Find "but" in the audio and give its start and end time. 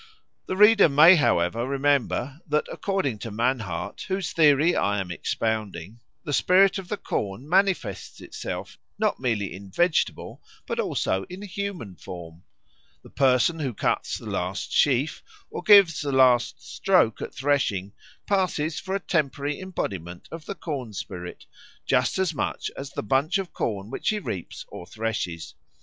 10.65-10.79